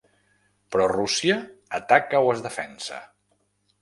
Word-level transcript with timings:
Però 0.75 0.87
Rússia 0.91 1.37
ataca 1.81 2.25
o 2.29 2.33
es 2.37 2.43
defensa? 2.47 3.03